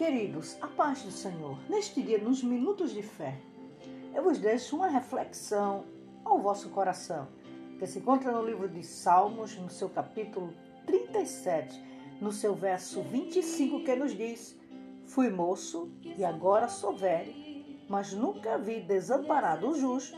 [0.00, 3.38] Queridos, a paz do Senhor, neste dia, nos minutos de fé,
[4.14, 5.84] eu vos deixo uma reflexão
[6.24, 7.28] ao vosso coração,
[7.78, 10.54] que se encontra no livro de Salmos, no seu capítulo
[10.86, 11.78] 37,
[12.18, 14.58] no seu verso 25, que nos diz:
[15.04, 17.34] Fui moço e agora sou velho,
[17.86, 20.16] mas nunca vi desamparado o justo,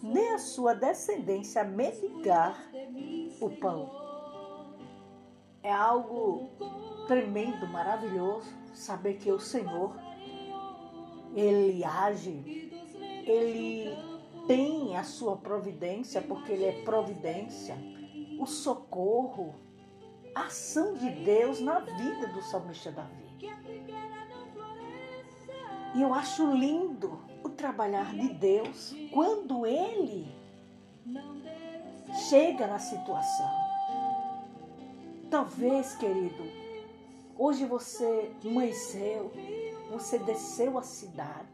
[0.00, 2.56] nem a sua descendência mendigar
[3.40, 3.90] o pão.
[5.60, 6.50] É algo
[7.08, 9.94] tremendo, maravilhoso saber que o Senhor
[11.34, 12.70] ele age,
[13.26, 13.96] ele
[14.46, 17.76] tem a sua providência, porque ele é providência,
[18.38, 19.54] o socorro,
[20.34, 23.28] a ação de Deus na vida do salmista Davi.
[25.94, 30.34] E eu acho lindo o trabalhar de Deus quando ele
[32.28, 33.50] chega na situação.
[35.30, 36.67] Talvez, querido,
[37.38, 39.32] hoje você amanheceu,
[39.90, 41.48] você desceu a cidade,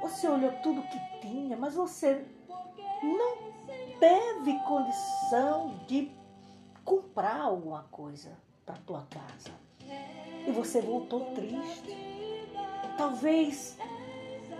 [0.00, 2.24] você olhou tudo que tinha, mas você
[3.02, 3.52] não
[4.00, 6.10] teve condição de
[6.84, 9.50] comprar alguma coisa para tua casa.
[10.46, 12.04] E você voltou triste.
[12.96, 13.76] Talvez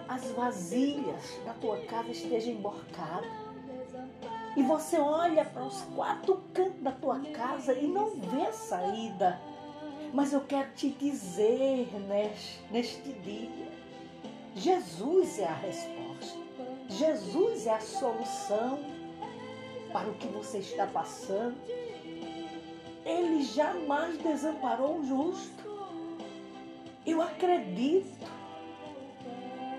[0.08, 3.30] as vasilhas da tua casa estejam emborcadas
[4.56, 9.40] e você olha para os quatro cantos da tua casa e não vê saída.
[10.14, 13.68] Mas eu quero te dizer neste, neste dia:
[14.54, 16.38] Jesus é a resposta,
[16.88, 18.78] Jesus é a solução
[19.92, 21.56] para o que você está passando.
[23.04, 25.64] Ele jamais desamparou o justo.
[27.04, 28.30] Eu acredito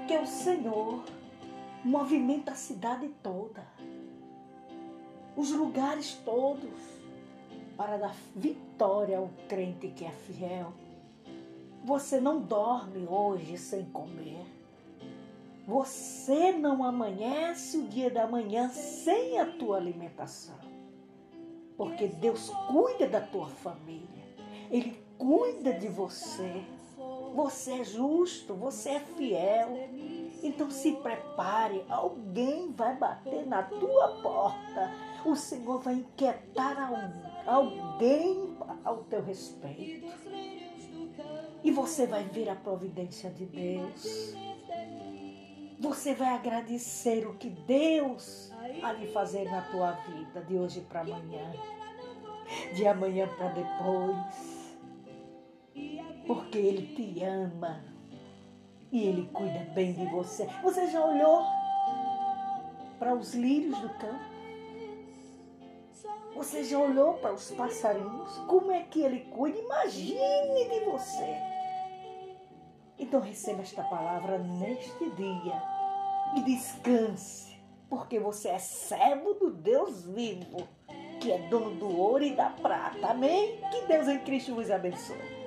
[0.05, 1.01] que o Senhor
[1.81, 3.65] movimenta a cidade toda
[5.35, 6.95] os lugares todos
[7.77, 10.73] para dar vitória ao crente que é fiel.
[11.83, 14.45] Você não dorme hoje sem comer.
[15.67, 20.55] Você não amanhece o dia da manhã sem a tua alimentação.
[21.75, 24.23] Porque Deus cuida da tua família.
[24.71, 26.63] Ele cuida de você.
[27.33, 29.89] Você é justo, você é fiel.
[30.43, 34.91] Então se prepare, alguém vai bater na tua porta
[35.25, 36.77] o Senhor vai inquietar
[37.45, 40.05] alguém ao teu respeito.
[41.63, 44.35] E você vai ver a providência de Deus.
[45.79, 48.51] Você vai agradecer o que Deus
[48.83, 51.51] há de fazer na tua vida de hoje para amanhã,
[52.73, 54.75] de amanhã para depois.
[56.27, 57.83] Porque Ele te ama
[58.95, 60.47] e Ele cuida bem de você.
[60.63, 61.43] Você já olhou
[62.97, 64.23] para os lírios do campo?
[66.33, 68.37] Você já olhou para os passarinhos?
[68.47, 69.57] Como é que ele cuida?
[69.57, 71.35] Imagine de você.
[72.97, 75.61] Então receba esta palavra neste dia
[76.37, 80.65] e descanse, porque você é servo do Deus vivo,
[81.19, 83.07] que é dono do ouro e da prata.
[83.07, 83.59] Amém?
[83.71, 85.44] Que Deus em Cristo vos abençoe.